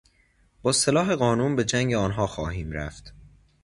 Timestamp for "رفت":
2.71-3.13